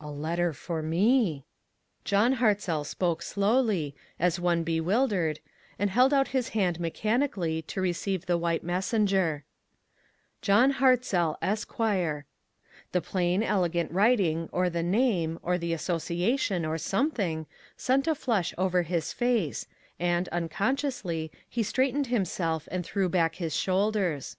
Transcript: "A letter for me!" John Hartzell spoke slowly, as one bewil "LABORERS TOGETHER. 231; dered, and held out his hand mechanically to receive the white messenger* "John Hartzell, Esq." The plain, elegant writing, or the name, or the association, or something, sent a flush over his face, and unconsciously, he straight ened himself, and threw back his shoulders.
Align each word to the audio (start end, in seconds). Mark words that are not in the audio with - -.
"A 0.00 0.12
letter 0.12 0.52
for 0.52 0.80
me!" 0.80 1.44
John 2.04 2.34
Hartzell 2.34 2.86
spoke 2.86 3.20
slowly, 3.20 3.96
as 4.16 4.38
one 4.38 4.62
bewil 4.62 5.08
"LABORERS 5.08 5.38
TOGETHER. 5.38 5.40
231; 5.40 5.40
dered, 5.40 5.40
and 5.80 5.90
held 5.90 6.14
out 6.14 6.28
his 6.28 6.48
hand 6.50 6.78
mechanically 6.78 7.62
to 7.62 7.80
receive 7.80 8.26
the 8.26 8.38
white 8.38 8.62
messenger* 8.62 9.42
"John 10.40 10.74
Hartzell, 10.74 11.36
Esq." 11.42 11.76
The 12.92 13.00
plain, 13.00 13.42
elegant 13.42 13.90
writing, 13.90 14.48
or 14.52 14.70
the 14.70 14.84
name, 14.84 15.40
or 15.42 15.58
the 15.58 15.72
association, 15.72 16.64
or 16.64 16.78
something, 16.78 17.46
sent 17.76 18.06
a 18.06 18.14
flush 18.14 18.54
over 18.56 18.82
his 18.82 19.12
face, 19.12 19.66
and 19.98 20.28
unconsciously, 20.28 21.32
he 21.48 21.64
straight 21.64 21.96
ened 21.96 22.06
himself, 22.06 22.68
and 22.70 22.86
threw 22.86 23.08
back 23.08 23.34
his 23.34 23.56
shoulders. 23.56 24.36